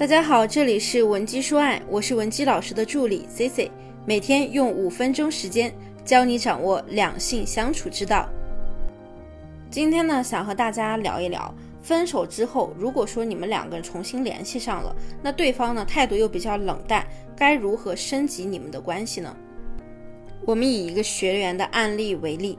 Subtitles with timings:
[0.00, 3.70] 大家好，这里是文姬说爱，我是文姬老师的助理 C C，
[4.06, 5.70] 每天用五分钟时间
[6.06, 8.26] 教你掌握两性相处之道。
[9.70, 17.06] 今天呢，想和大家聊一聊，分手之后，如果说你们两个人重新联系上了，那对方呢态度又比较冷淡，
[17.36, 19.36] 该如何升级你们的关系呢？
[20.46, 22.58] 我们以一个学员的案例为例。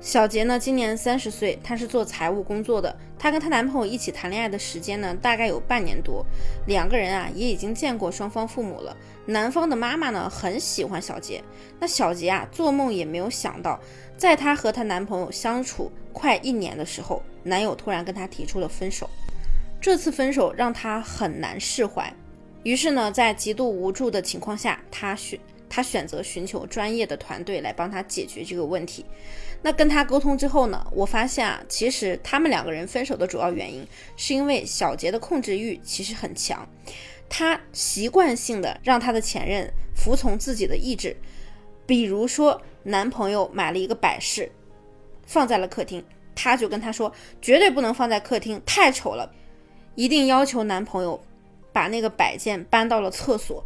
[0.00, 2.96] 小杰呢，今年三十岁，她是做财务工作的。
[3.18, 6.24] 她跟她男朋友一起谈恋爱的时间呢，大概有半年多。
[6.66, 8.96] 两个人啊，也已经见过双方父母了。
[9.26, 11.44] 男方的妈妈呢，很喜欢小杰。
[11.78, 13.78] 那小杰啊，做梦也没有想到，
[14.16, 19.08] 在她和她男朋友相处快一年的时候，男友突然跟她提出了分手。
[19.82, 22.10] 这次分手让她很难释怀。
[22.62, 25.38] 于是呢，在极度无助的情况下，她选。
[25.70, 29.06] 他选择寻求专业的团队来帮他解决这个问题。
[29.62, 36.68] 那跟他沟通之后呢，我发现啊，其实他们两个人分手的主要原因是因为小杰的控制欲其实很强，
[37.28, 41.16] 他习惯性的让他的前任服从自己的意志。
[41.86, 44.50] 比如说，男朋友买了一个摆饰，
[45.26, 49.30] 放在了客厅，他就跟他说绝对不能放在客厅，太丑了，
[49.94, 51.20] 一定要求男朋友
[51.72, 53.62] 把那个摆件搬到了厕所。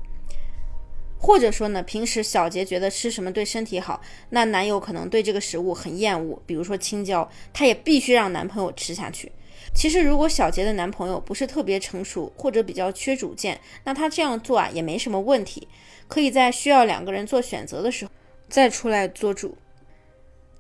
[1.19, 9.33] 或者说呢，平时小杰觉得吃什么对身体好，那男友可能对这个食物很厌恶，比如说青椒，他也必须让男朋友吃下去。
[9.75, 15.67] 其实如果小杰的男朋友不是特别成熟或者比较缺主见，那他这样做啊也没什么问题，
[16.07, 18.11] 可以在需要两个人做选择的时候
[18.49, 19.57] 再出来做主。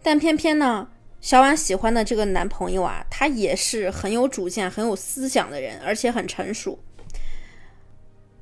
[0.02, 0.88] 但偏偏呢，
[1.20, 6.78] 小婉喜欢的这个男朋友啊，他也是很有主见、很有思想的人，而且很成熟。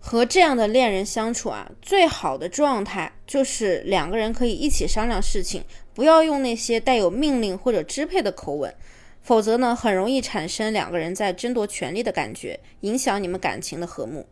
[0.05, 5.65] 和这样的恋人相处啊，最好的状态就是两个人可以一起商量事情，
[5.95, 8.75] 不要用那些带有命令或者支配的口吻，
[9.23, 14.27] 否则呢，很容易产生两个人在争夺权力的感觉，影响你们感情的和睦。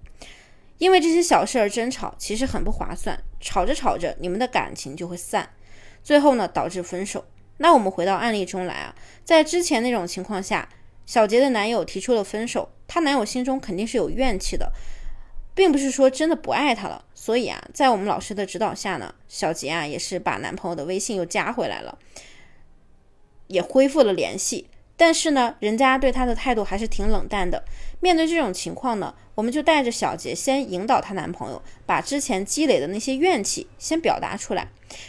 [0.78, 5.48] 因为这些小事儿争吵，其实很不划算，吵着吵着，你们的感情就会散，
[6.02, 7.24] 最后呢，导致分手。
[7.58, 10.68] 那我们回到案例中来啊，在之前那种情况下，
[11.06, 14.72] 小杰的男友提出了分手，她男友心中肯定是有怨气的。
[15.54, 21.98] 并不是说真的不爱他了，所以啊，在我们老师的指导下呢，小杰啊也是把男朋友的微信又加回来了，
[23.48, 24.68] 也恢复了联系。
[24.96, 27.64] 但是呢，人家对他的态度还是挺冷淡的。
[28.00, 34.68] 面对这种情况呢，我们就带着小杰先引导她男朋友，把之前积累的那些怨气先表达出来。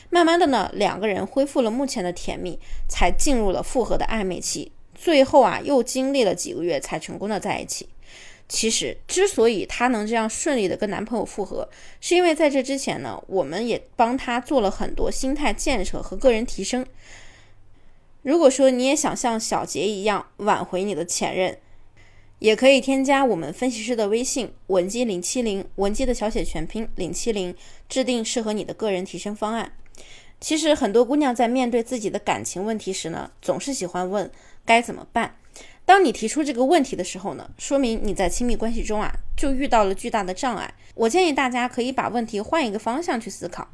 [0.10, 2.58] 慢慢的呢，两个人恢复了目前的甜蜜，
[2.88, 4.72] 才进入了复合的暧昧期。
[4.96, 7.90] 最后啊，又经历了几个月才成功的在一起。
[8.54, 11.70] 其实，之所以她能这样顺利的跟男朋友复合，
[12.02, 16.86] 是因为在这之前呢，我们也帮她做了很多心态建设和个人提升。
[18.24, 21.58] 如果说你也想像小杰一样挽回你的前任，
[22.40, 27.56] 也可以添加我们分析师的微信文姬零七零，文姬的小写全拼零七零，
[27.88, 29.72] 制定适合你的个人提升方案。
[30.42, 34.30] 其实很多姑娘在面对自己的感情问题时呢，总是喜欢问
[34.66, 35.38] 该怎么办。
[35.92, 40.74] 当你提出这个问题的时候呢，说明你在亲密关系中啊就遇到了巨大的障碍。
[40.96, 43.68] 我建议大家可以把问题换一个方向去思考，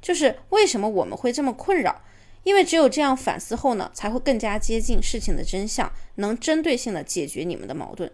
[0.00, 2.00] 就是为什么我们会这么困扰？
[2.44, 8.08] 因为只有这样反思后呢，才会更加接近事情的真相，能针对性的解决你们的矛盾。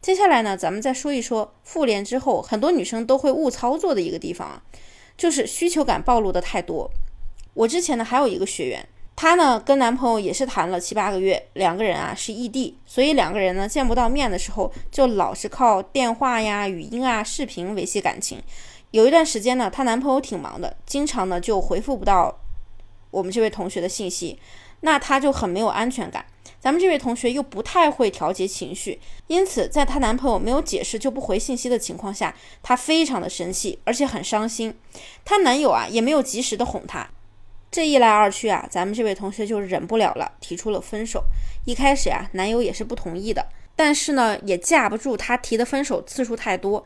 [0.00, 4.64] 接下来呢，咱们再说一说复联之后很多女生都会误操作的一个地方啊，
[5.16, 6.90] 就是需求感暴露的太多。
[7.54, 8.88] 我之前呢还有一个学员。
[9.16, 18.42] 她呢，跟男朋友也是谈了七八个月，两个人啊是异地，所以两个人呢见不到面的时候，就老是靠电话呀、语音啊、视频维系感情。
[18.90, 22.40] 有一段时间呢，她男朋友挺忙的，经常呢就回复不到
[23.10, 24.38] 我们这位同学的信息，
[24.80, 26.26] 那她就很没有安全感。
[26.60, 34.74] 咱们这位同学又不太会调节情绪，因此在她男朋友没有解释就不回信息的情况下，她非常的生气，而且很伤心。
[35.24, 37.08] 她男友啊也没有及时的哄她。
[37.74, 41.24] 这一来二去啊，咱们这位同学就忍不了了，提出了分手。
[41.64, 46.84] 一开始呀，男友也是不同意的，但是呢，也架不住他提的分手次数太多。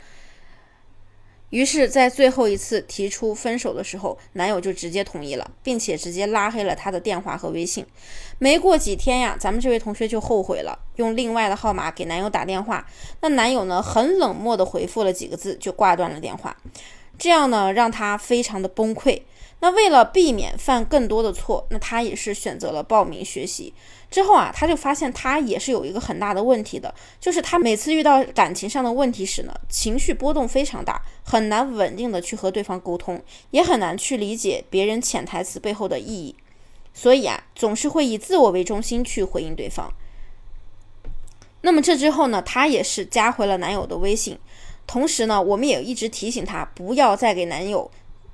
[1.51, 7.85] 于是，在最后一次提出分手的时候，男友就直接同意了，并且直接拉黑了他的电话和微信。
[8.39, 12.87] 没过几天呀，咱们这位同学就后悔了，用另外的号码给男友打电话。
[13.21, 16.57] 那男友呢，很冷漠的回复了几个字，就挂断了电话。
[17.19, 19.21] 这样呢，让他非常的崩溃。
[19.61, 23.75] 那为了避免犯更多的错，那他也是选择了报名学习。
[24.11, 36.37] 之后啊，他就发现他也是有一个很大的问题的，就是他每次遇到感情上的问题时呢，情绪波动非常大，很难稳定的去和对方沟通，也很难去理解别人潜台词背后的意义。
[36.95, 39.93] 所以啊，总是会以自我为中心去回应对方。
[41.61, 44.39] 那么这之后呢，她也是加回了男友的微信。
[44.87, 47.91] 同时呢，我们也一直提醒他不要再给男友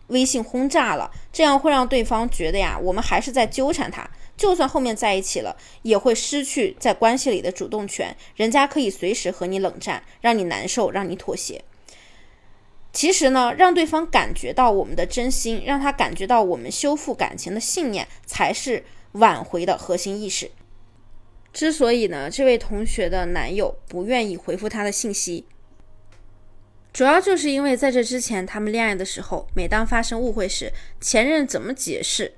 [0.08, 4.08] 微信轰炸了，这样会让对方觉得呀，我们还是在纠缠他。
[4.36, 8.16] 就算后面在一起了，也会失去在关系里的主动权。
[8.34, 11.62] 人家可以随时和你冷战，让你难受，让你妥协。
[12.92, 20.50] 其实呢，让对方感觉到我们的真心，让他感觉到我们修复感情的信念，才是挽回的核心意识。
[21.52, 25.46] 之所以呢，这位同学的男友不愿意回复她的信息，
[26.94, 32.32] 主要就是因为在这之前，他们恋爱的时候，每当发生误会时，前任怎么解释？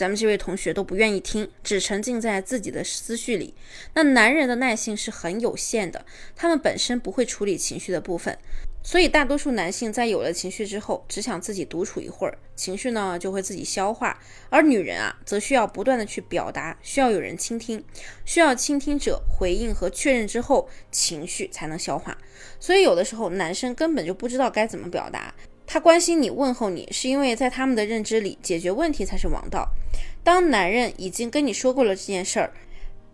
[0.00, 3.52] 咱们这位同学都不愿意听，只沉浸在自己的思绪里。
[3.92, 8.38] 那男人的耐性是很有限的，他们本身不会处理情绪的部分，
[8.82, 14.18] 所以大多数男性在有了情绪之后，只想自己独处一会儿，情绪呢就会自己消化。
[14.48, 17.84] 而女人啊，则需要不断的去表达，需要有人倾听，
[18.24, 22.16] 需要倾听者回应和确认之后，情绪才能消化。
[22.58, 25.34] 所以有的时候男生根本就不知道该怎么表达。
[25.72, 29.68] 他关心你、问候你，是因为在他们的认知里，解决问题才是王道。
[30.24, 32.52] 当男人已经跟你说过了这件事儿，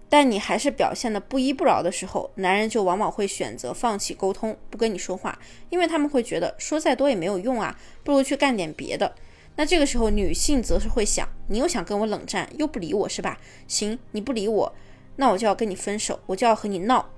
[0.08, 5.38] 但你还是表现的不依不饶的时候，男人就往往会选择放弃沟通，不跟你说话，
[5.69, 9.14] 因为他们会觉得说再多也没有用啊，不如去干点别的。
[9.56, 13.38] 那这个时候，女性则是会想，你又想跟我冷战，又不理我是吧？
[13.69, 14.75] 行，你不理我，
[15.17, 17.11] 那我就要跟你分手，我就要和你闹。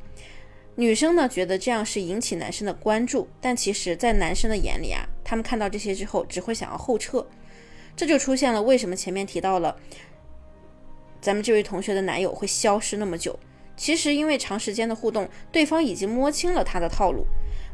[0.75, 7.27] 女生呢觉得这样是引起男生的关注，但其实，在男生的眼里啊，他们看到这些之后，只会想要后撤，
[7.95, 9.77] 这就出现了为什么前面提到了
[11.21, 13.39] 咱们这位同学的男友会消失那么久？
[13.77, 17.27] 其实因为长时间的互动，对方已经摸清了他的套路。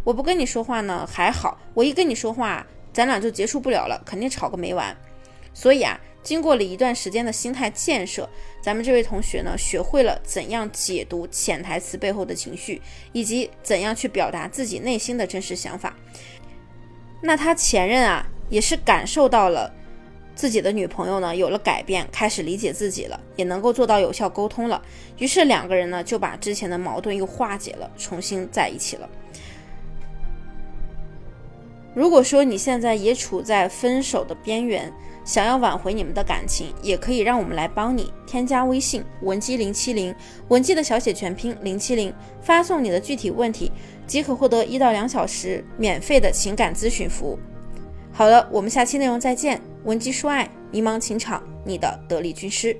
[0.02, 4.96] 我不跟你说话呢还好，我一跟你说话，咱俩就结束不了了，肯定吵个没完。
[5.52, 6.00] 所以啊。
[6.24, 8.26] 经过了一段时间的心态建设，
[8.62, 12.80] 咱们这位同学呢，学会了怎样解读潜台词背后的情绪，
[13.12, 15.94] 以及怎样去表达自己内心的真实想法。
[17.26, 19.72] 那他前任啊，也是感受到了
[20.34, 24.82] 自己的女朋友呢有了改变，开始理解自己了，也能够做到有效沟通了。
[25.16, 29.08] 于是两个人呢就把之前的矛盾又化解了，重新在一起了。
[31.94, 34.92] 如果说你现在也处在分手的边缘，
[35.24, 38.12] 想要挽回你们的感情，也可以让我们来帮你。
[38.26, 40.14] 添加微信文姬零七零，
[40.48, 42.12] 文姬的小写全拼零七零，
[42.42, 43.72] 发送你的具体问题，
[44.06, 47.38] 即可获得一到两小时免费的情感咨询服务。
[48.12, 49.60] 好了，我们下期内容再见。
[49.84, 52.76] 文姬说爱，迷茫情场，你的得力军师。